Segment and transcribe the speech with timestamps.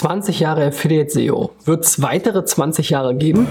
[0.00, 1.50] 20 Jahre Affiliate SEO.
[1.66, 3.46] Wird es weitere 20 Jahre geben?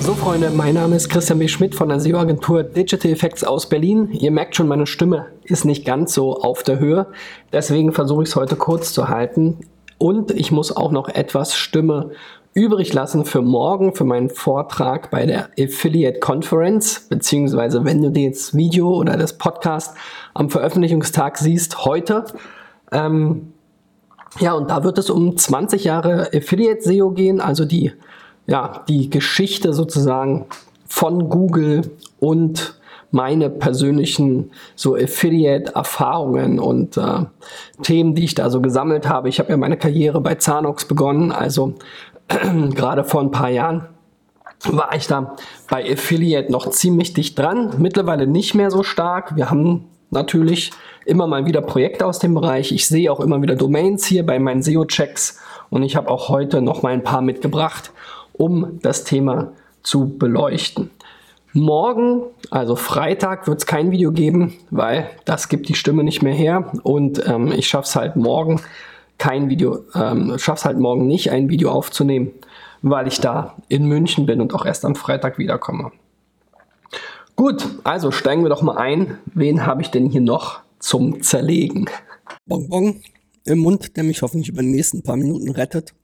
[0.00, 1.48] So Freunde, mein Name ist Christian B.
[1.48, 4.10] Schmidt von der SEO-Agentur Digital Effects aus Berlin.
[4.12, 7.06] Ihr merkt schon, meine Stimme ist nicht ganz so auf der Höhe.
[7.50, 9.60] Deswegen versuche ich es heute kurz zu halten.
[9.96, 12.10] Und ich muss auch noch etwas Stimme
[12.54, 18.56] übrig lassen für morgen, für meinen Vortrag bei der Affiliate Conference, beziehungsweise wenn du jetzt
[18.56, 19.96] Video oder das Podcast
[20.34, 22.24] am Veröffentlichungstag siehst, heute.
[22.90, 23.52] Ähm,
[24.38, 27.92] ja, und da wird es um 20 Jahre Affiliate SEO gehen, also die,
[28.46, 30.46] ja, die Geschichte sozusagen
[30.86, 31.90] von Google
[32.20, 32.78] und
[33.12, 37.26] meine persönlichen so Affiliate-Erfahrungen und äh,
[37.82, 39.28] Themen, die ich da so gesammelt habe.
[39.28, 41.74] Ich habe ja meine Karriere bei Zanox begonnen, also
[42.74, 43.88] gerade vor ein paar Jahren
[44.64, 45.36] war ich da
[45.68, 47.74] bei Affiliate noch ziemlich dicht dran.
[47.78, 49.34] Mittlerweile nicht mehr so stark.
[49.36, 50.70] Wir haben natürlich
[51.04, 52.72] immer mal wieder Projekte aus dem Bereich.
[52.72, 56.62] Ich sehe auch immer wieder Domains hier bei meinen SEO-Checks und ich habe auch heute
[56.62, 57.92] noch mal ein paar mitgebracht,
[58.32, 60.90] um das Thema zu beleuchten.
[61.54, 66.32] Morgen, also Freitag, wird es kein Video geben, weil das gibt die Stimme nicht mehr
[66.32, 68.60] her und ähm, ich schaffe es halt morgen
[69.22, 72.32] kein Video, ähm, schaff's halt morgen nicht, ein Video aufzunehmen,
[72.82, 75.92] weil ich da in München bin und auch erst am Freitag wiederkomme.
[77.36, 79.18] Gut, also steigen wir doch mal ein.
[79.26, 81.88] Wen habe ich denn hier noch zum Zerlegen?
[82.46, 83.00] Bonbon
[83.44, 85.94] im Mund, der mich hoffentlich über die nächsten paar Minuten rettet.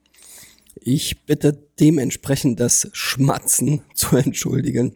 [0.77, 4.95] Ich bitte dementsprechend das Schmatzen zu entschuldigen.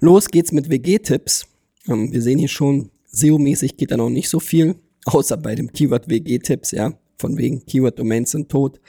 [0.00, 1.46] Los geht's mit WG-Tipps.
[1.86, 4.74] Ähm, wir sehen hier schon, SEO-mäßig geht da noch nicht so viel
[5.06, 8.80] außer bei dem Keyword WG-Tipps, ja, von wegen Keyword-Domains sind tot.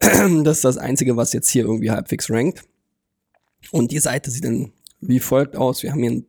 [0.00, 2.64] Das ist das Einzige, was jetzt hier irgendwie halbwegs rankt.
[3.70, 5.82] Und die Seite sieht dann wie folgt aus.
[5.82, 6.26] Wir haben hier ein,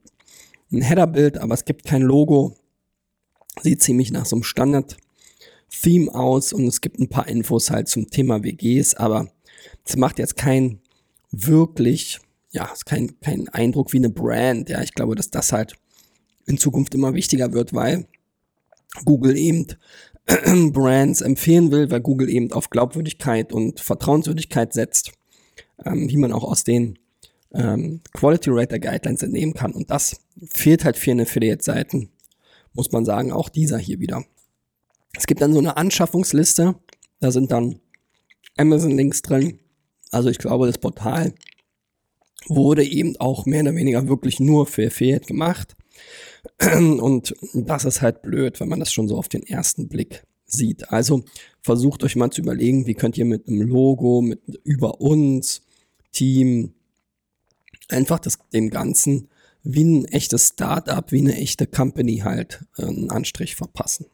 [0.72, 2.56] ein Header-Bild, aber es gibt kein Logo.
[3.62, 8.10] Sieht ziemlich nach so einem Standard-Theme aus und es gibt ein paar Infos halt zum
[8.10, 9.32] Thema WGs, aber
[9.84, 10.80] es macht jetzt kein
[11.32, 12.20] wirklich,
[12.52, 14.70] ja, es ist kein, kein Eindruck wie eine Brand.
[14.70, 15.76] Ja, ich glaube, dass das halt
[16.46, 18.08] in Zukunft immer wichtiger wird, weil
[19.06, 19.68] Google eben
[20.72, 25.12] Brands empfehlen will, weil Google eben auf Glaubwürdigkeit und Vertrauenswürdigkeit setzt,
[25.86, 27.00] ähm, wie man auch aus den
[27.54, 29.72] ähm, Quality Rater Guidelines entnehmen kann.
[29.72, 30.20] Und das
[30.54, 32.10] fehlt halt vielen Affiliate-Seiten,
[32.74, 34.26] muss man sagen, auch dieser hier wieder.
[35.18, 36.76] Es gibt dann so eine Anschaffungsliste,
[37.20, 37.80] da sind dann
[38.58, 39.60] Amazon-Links drin.
[40.12, 41.34] Also ich glaube, das Portal
[42.48, 45.76] wurde eben auch mehr oder weniger wirklich nur für Affiliate gemacht.
[46.60, 50.92] Und das ist halt blöd, wenn man das schon so auf den ersten Blick sieht.
[50.92, 51.24] Also
[51.62, 55.62] versucht euch mal zu überlegen, wie könnt ihr mit einem Logo, mit über uns,
[56.12, 56.74] Team,
[57.90, 59.30] einfach das, dem Ganzen
[59.64, 64.06] wie ein echtes Startup, wie eine echte Company halt äh, einen Anstrich verpassen.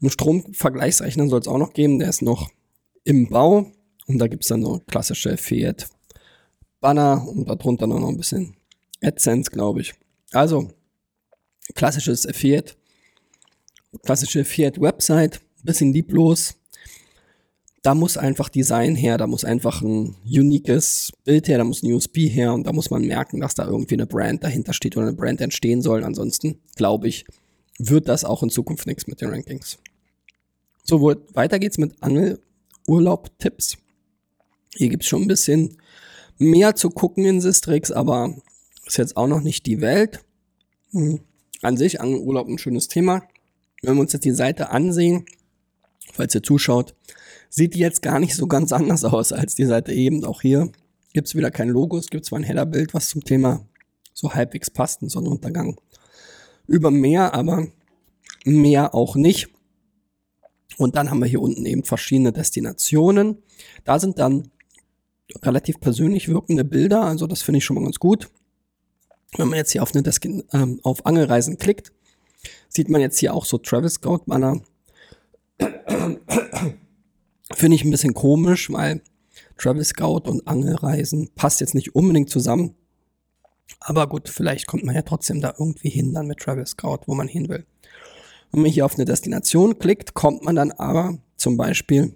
[0.00, 2.50] Einen Stromvergleichsrechner soll es auch noch geben, der ist noch
[3.04, 3.70] im Bau
[4.06, 5.88] und da gibt es dann so klassische Fiat
[6.80, 8.56] Banner und darunter noch ein bisschen
[9.02, 9.94] AdSense, glaube ich.
[10.32, 10.68] Also
[11.74, 12.76] klassisches Fiat,
[14.04, 16.56] klassische Fiat-Website, bisschen lieblos.
[17.82, 21.92] Da muss einfach Design her, da muss einfach ein uniques Bild her, da muss ein
[21.92, 25.06] USB her und da muss man merken, dass da irgendwie eine Brand dahinter steht oder
[25.06, 26.04] eine Brand entstehen soll.
[26.04, 27.24] Ansonsten, glaube ich,
[27.78, 29.78] wird das auch in Zukunft nichts mit den Rankings.
[30.84, 31.00] So,
[31.32, 33.78] weiter geht's mit Angelurlaub-Tipps.
[34.74, 35.78] Hier gibt's schon ein bisschen
[36.36, 38.36] mehr zu gucken in Sistrix, aber
[38.90, 40.24] ist jetzt auch noch nicht die Welt.
[40.92, 41.20] Hm
[41.62, 43.22] an sich, an Urlaub ein schönes Thema.
[43.82, 45.24] Wenn wir uns jetzt die Seite ansehen,
[46.12, 46.94] falls ihr zuschaut,
[47.48, 50.24] sieht die jetzt gar nicht so ganz anders aus als die Seite eben.
[50.24, 50.70] Auch hier
[51.12, 53.66] gibt es wieder kein Logo, es gibt zwar ein Header-Bild, was zum Thema
[54.12, 55.80] so halbwegs passt, ein Sonnenuntergang
[56.66, 57.66] über Meer, aber
[58.44, 59.48] mehr auch nicht.
[60.76, 63.38] Und dann haben wir hier unten eben verschiedene Destinationen.
[63.84, 64.50] Da sind dann
[65.42, 68.30] relativ persönlich wirkende Bilder, also das finde ich schon mal ganz gut.
[69.36, 71.92] Wenn man jetzt hier auf, eine Desk ähm, auf Angelreisen klickt,
[72.68, 74.60] sieht man jetzt hier auch so Travis Scout Banner.
[77.52, 79.02] Finde ich ein bisschen komisch, weil
[79.56, 82.74] Travis Scout und Angelreisen passt jetzt nicht unbedingt zusammen.
[83.78, 87.14] Aber gut, vielleicht kommt man ja trotzdem da irgendwie hin dann mit Travis Scout, wo
[87.14, 87.66] man hin will.
[88.50, 92.14] Wenn man hier auf eine Destination klickt, kommt man dann aber zum Beispiel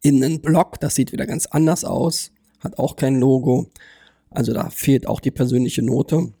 [0.00, 2.30] in einen Blog, das sieht wieder ganz anders aus,
[2.60, 3.68] hat auch kein Logo,
[4.34, 6.32] also da fehlt auch die persönliche Note.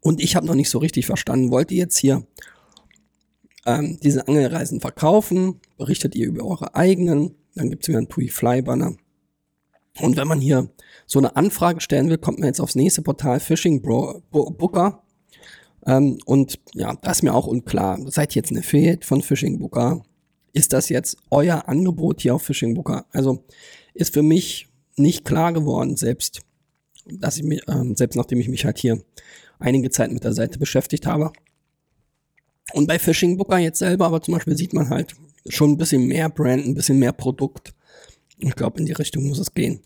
[0.00, 2.26] Und ich habe noch nicht so richtig verstanden, wollt ihr jetzt hier
[3.66, 5.60] ähm, diese Angelreisen verkaufen?
[5.76, 7.36] Berichtet ihr über eure eigenen?
[7.54, 8.96] Dann gibt es wieder einen TUI Fly Banner.
[10.00, 10.70] Und wenn man hier
[11.06, 15.02] so eine Anfrage stellen will, kommt man jetzt aufs nächste Portal Phishing Bro Booker.
[15.86, 17.98] Ähm, und ja, das ist mir auch unklar.
[18.10, 20.02] Seid ihr jetzt eine Affiliate von Phishing Booker?
[20.52, 23.06] Ist das jetzt euer Angebot hier auf Phishing Booker?
[23.10, 23.44] Also
[23.94, 26.40] ist für mich nicht klar geworden, selbst,
[27.06, 29.02] dass ich mich, ähm, selbst nachdem ich mich halt hier
[29.58, 31.32] einige Zeit mit der Seite beschäftigt habe.
[32.72, 35.14] Und bei Phishing Booker jetzt selber, aber zum Beispiel sieht man halt
[35.46, 37.74] schon ein bisschen mehr Brand, ein bisschen mehr Produkt.
[38.38, 39.80] Ich glaube, in die Richtung muss es gehen.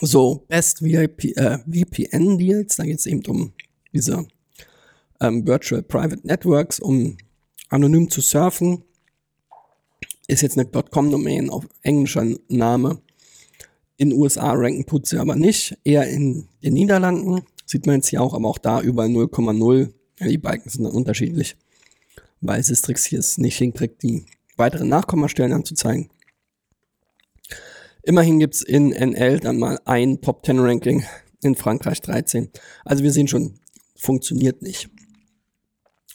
[0.00, 3.52] So, Best VIP, äh, VPN Deals, da geht es eben um
[3.92, 4.26] diese
[5.20, 7.18] ähm, Virtual Private Networks, um
[7.68, 8.82] anonym zu surfen.
[10.26, 13.02] Ist jetzt eine .com-Domain auf englischer Name.
[14.00, 17.42] In USA ranken tut sie aber nicht, eher in den Niederlanden.
[17.66, 19.92] Sieht man jetzt hier auch, aber auch da über 0,0.
[20.18, 21.58] Ja, die Balken sind dann unterschiedlich,
[22.40, 24.24] weil Sistrix hier es nicht hinkriegt, die
[24.56, 26.08] weiteren Nachkommastellen anzuzeigen.
[28.02, 31.04] Immerhin gibt's in NL dann mal ein Top 10 Ranking,
[31.42, 32.48] in Frankreich 13.
[32.86, 33.60] Also wir sehen schon,
[33.96, 34.88] funktioniert nicht.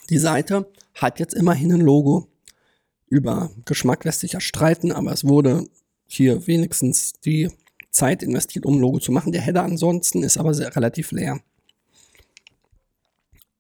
[0.10, 2.30] Die Seite hat jetzt immerhin ein Logo.
[3.10, 5.68] Über Geschmack lässt sich ja streiten, aber es wurde
[6.08, 7.52] hier wenigstens die
[7.96, 9.32] Zeit investiert, um ein Logo zu machen.
[9.32, 11.40] Der Header ansonsten ist aber sehr relativ leer.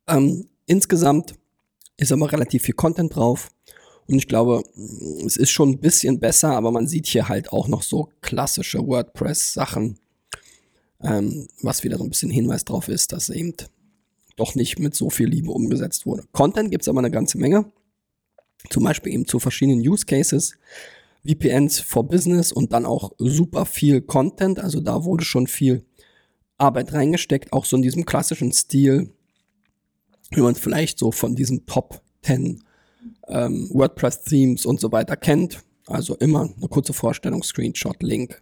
[0.07, 1.35] Ähm, insgesamt
[1.97, 3.49] ist aber relativ viel Content drauf.
[4.07, 4.63] Und ich glaube,
[5.25, 8.85] es ist schon ein bisschen besser, aber man sieht hier halt auch noch so klassische
[8.85, 9.97] WordPress-Sachen,
[11.01, 13.53] ähm, was wieder so ein bisschen Hinweis drauf ist, dass eben
[14.35, 16.23] doch nicht mit so viel Liebe umgesetzt wurde.
[16.33, 17.71] Content gibt es aber eine ganze Menge.
[18.69, 20.55] Zum Beispiel eben zu verschiedenen Use Cases,
[21.25, 24.59] VPNs for Business und dann auch super viel Content.
[24.59, 25.85] Also da wurde schon viel
[26.57, 29.11] Arbeit reingesteckt, auch so in diesem klassischen Stil,
[30.31, 32.63] wie man es vielleicht so von diesen Top 10
[33.27, 35.63] ähm, WordPress-Themes und so weiter kennt.
[35.87, 38.41] Also immer eine kurze Vorstellung, Screenshot, Link.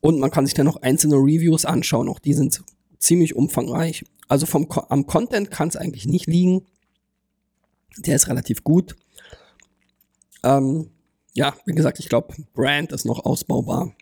[0.00, 2.08] Und man kann sich dann noch einzelne Reviews anschauen.
[2.08, 2.62] Auch die sind
[2.98, 4.04] ziemlich umfangreich.
[4.28, 6.66] Also vom, am Content kann es eigentlich nicht liegen.
[7.98, 8.96] Der ist relativ gut.
[10.42, 10.90] Ähm,
[11.34, 13.92] ja, wie gesagt, ich glaube, Brand ist noch ausbaubar.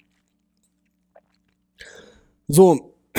[2.48, 2.94] So,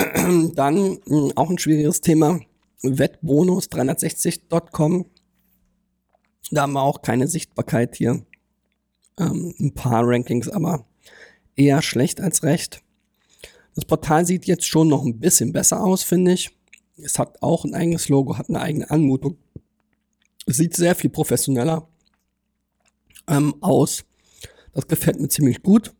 [0.54, 2.40] dann hm, auch ein schwieriges Thema.
[2.82, 5.06] Wettbonus360.com
[6.50, 8.24] da haben wir auch keine Sichtbarkeit hier.
[9.18, 10.86] Ähm, ein paar Rankings, aber
[11.56, 12.82] eher schlecht als recht.
[13.74, 16.50] Das Portal sieht jetzt schon noch ein bisschen besser aus, finde ich.
[16.96, 19.36] Es hat auch ein eigenes Logo, hat eine eigene Anmutung.
[20.46, 21.88] Es sieht sehr viel professioneller
[23.28, 24.04] ähm, aus.
[24.72, 25.92] Das gefällt mir ziemlich gut.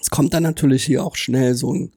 [0.00, 1.92] Es kommt dann natürlich hier auch schnell so ein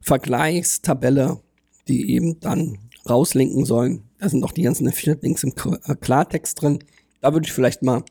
[0.00, 1.40] Vergleichstabelle,
[1.86, 2.78] die eben dann
[3.08, 4.04] rauslinken sollen.
[4.18, 6.80] Da sind auch die ganzen Affiliate-Links im äh, Klartext drin.
[7.20, 8.04] Da würde ich vielleicht mal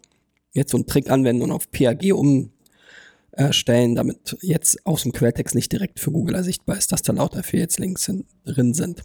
[0.54, 5.72] jetzt so einen Trick anwenden und auf PAG umstellen, damit jetzt aus dem Quelltext nicht
[5.72, 8.12] direkt für Google sichtbar ist, dass da lauter Affiliates-Links
[8.46, 9.04] drin sind.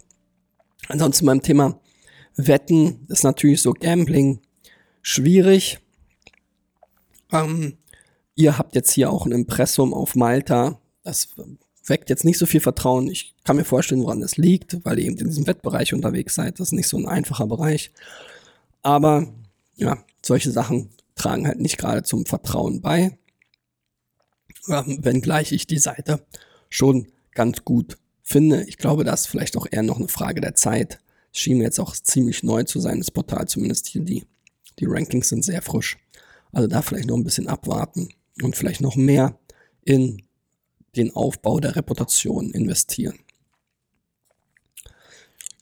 [0.87, 1.79] Ansonsten beim Thema
[2.35, 4.39] Wetten ist natürlich so Gambling
[5.01, 5.79] schwierig.
[7.33, 7.77] Ähm,
[8.35, 10.79] ihr habt jetzt hier auch ein Impressum auf Malta.
[11.03, 11.29] Das
[11.85, 13.09] weckt jetzt nicht so viel Vertrauen.
[13.09, 16.59] Ich kann mir vorstellen, woran das liegt, weil ihr eben in diesem Wettbereich unterwegs seid.
[16.59, 17.91] Das ist nicht so ein einfacher Bereich.
[18.81, 19.27] Aber
[19.75, 23.17] ja, solche Sachen tragen halt nicht gerade zum Vertrauen bei.
[24.69, 26.25] Ähm, wenngleich ich die Seite
[26.69, 28.63] schon ganz gut finde.
[28.63, 30.99] Ich glaube, das ist vielleicht auch eher noch eine Frage der Zeit.
[31.33, 34.25] Es schien mir jetzt auch ziemlich neu zu sein, das Portal, zumindest hier die,
[34.79, 35.97] die Rankings sind sehr frisch.
[36.53, 38.07] Also da vielleicht noch ein bisschen abwarten
[38.41, 39.37] und vielleicht noch mehr
[39.81, 40.21] in
[40.95, 43.19] den Aufbau der Reputation investieren.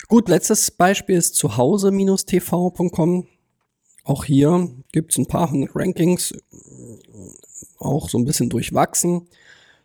[0.08, 3.28] Gut, letztes Beispiel ist zuhause-tv.com.
[4.04, 6.34] Auch hier gibt es ein paar hundert Rankings,
[7.78, 9.30] auch so ein bisschen durchwachsen.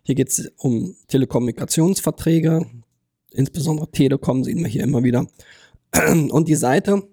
[0.02, 2.66] Hier geht es um Telekommunikationsverträge,
[3.30, 5.28] insbesondere Telekom sehen wir hier immer wieder.
[6.08, 7.06] Und die Seite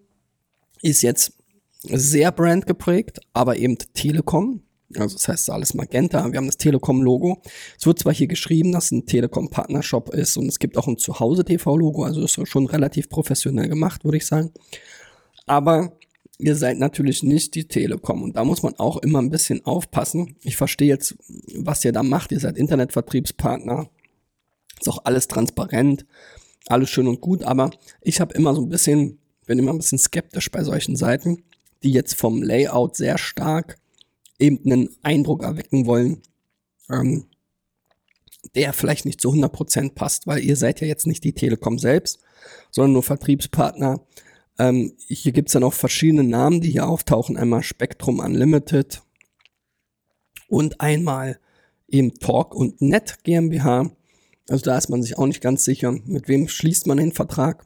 [0.81, 1.33] ist jetzt
[1.84, 4.62] sehr brandgeprägt, aber eben Telekom.
[4.98, 6.32] Also das heißt alles Magenta.
[6.32, 7.42] Wir haben das Telekom-Logo.
[7.78, 10.98] Es wird zwar hier geschrieben, dass es ein Telekom-Partnershop ist und es gibt auch ein
[10.98, 14.52] Zuhause-TV-Logo, also ist schon relativ professionell gemacht, würde ich sagen.
[15.46, 15.98] Aber
[16.38, 20.36] ihr seid natürlich nicht die Telekom und da muss man auch immer ein bisschen aufpassen.
[20.44, 21.16] Ich verstehe jetzt,
[21.56, 22.32] was ihr da macht.
[22.32, 23.90] Ihr seid Internetvertriebspartner.
[24.80, 26.06] Ist auch alles transparent,
[26.68, 27.72] alles schön und gut, aber
[28.02, 31.44] ich habe immer so ein bisschen, bin immer ein bisschen skeptisch bei solchen Seiten,
[31.84, 33.78] die jetzt vom Layout sehr stark
[34.40, 36.22] eben einen Eindruck erwecken wollen,
[36.90, 37.25] ähm,
[38.56, 42.20] der vielleicht nicht zu 100% passt, weil ihr seid ja jetzt nicht die Telekom selbst,
[42.72, 44.06] sondern nur Vertriebspartner.
[44.60, 47.38] Ähm, hier gibt's dann auch verschiedene Namen, die hier auftauchen.
[47.38, 49.02] Einmal Spectrum Unlimited
[50.48, 51.40] und einmal
[51.88, 53.92] eben Talk und Net GmbH.
[54.50, 57.66] Also da ist man sich auch nicht ganz sicher, mit wem schließt man den Vertrag.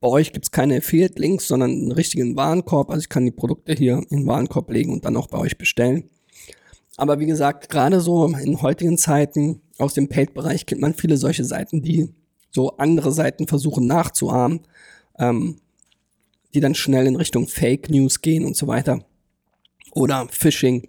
[0.00, 2.90] Bei euch gibt es keine Affiliate-Links, sondern einen richtigen Warenkorb.
[2.90, 5.58] Also ich kann die Produkte hier in den Warenkorb legen und dann auch bei euch
[5.58, 6.08] bestellen.
[6.96, 11.44] Aber wie gesagt, gerade so in heutigen Zeiten aus dem Paid-Bereich kennt man viele solche
[11.44, 12.12] Seiten, die
[12.50, 14.60] so andere Seiten versuchen nachzuahmen,
[15.18, 15.60] ähm,
[16.54, 19.04] die dann schnell in Richtung Fake News gehen und so weiter.
[19.92, 20.88] Oder Phishing.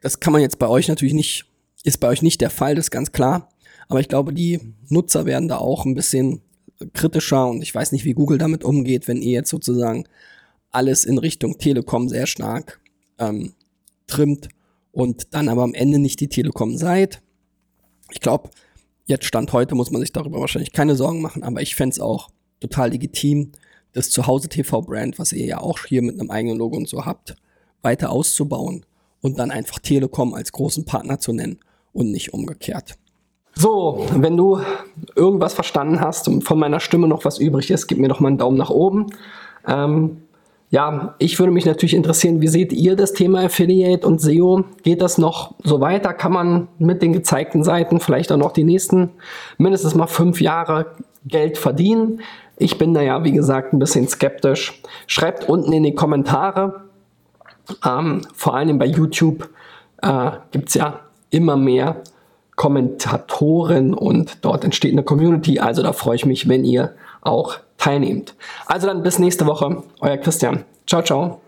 [0.00, 1.46] Das kann man jetzt bei euch natürlich nicht,
[1.84, 3.48] ist bei euch nicht der Fall, das ist ganz klar.
[3.88, 6.40] Aber ich glaube, die Nutzer werden da auch ein bisschen
[6.92, 10.04] kritischer und ich weiß nicht, wie Google damit umgeht, wenn ihr jetzt sozusagen
[10.70, 12.80] alles in Richtung Telekom sehr stark
[13.18, 13.54] ähm,
[14.06, 14.48] trimmt
[14.90, 17.22] und dann aber am Ende nicht die Telekom seid.
[18.10, 18.50] Ich glaube,
[19.06, 22.00] jetzt Stand heute muss man sich darüber wahrscheinlich keine Sorgen machen, aber ich fände es
[22.00, 23.52] auch total legitim,
[23.92, 27.36] das Zuhause TV-Brand, was ihr ja auch hier mit einem eigenen Logo und so habt,
[27.82, 28.86] weiter auszubauen
[29.20, 31.60] und dann einfach Telekom als großen Partner zu nennen
[31.92, 32.96] und nicht umgekehrt.
[33.54, 34.60] So, wenn du
[35.14, 38.28] irgendwas verstanden hast und von meiner Stimme noch was übrig ist, gib mir doch mal
[38.28, 39.06] einen Daumen nach oben.
[39.66, 40.22] Ähm,
[40.70, 44.64] ja, ich würde mich natürlich interessieren, wie seht ihr das Thema Affiliate und SEO?
[44.82, 46.14] Geht das noch so weiter?
[46.14, 49.10] Kann man mit den gezeigten Seiten vielleicht auch noch die nächsten
[49.58, 50.86] mindestens mal fünf Jahre
[51.26, 52.22] Geld verdienen?
[52.56, 54.80] Ich bin da ja, wie gesagt, ein bisschen skeptisch.
[55.06, 56.84] Schreibt unten in die Kommentare.
[57.84, 59.50] Ähm, vor allem bei YouTube
[60.00, 62.02] äh, gibt es ja immer mehr
[62.56, 65.58] Kommentatoren und dort entsteht eine Community.
[65.58, 68.34] Also da freue ich mich, wenn ihr auch teilnehmt.
[68.66, 69.82] Also dann bis nächste Woche.
[70.00, 70.64] Euer Christian.
[70.86, 71.41] Ciao, ciao.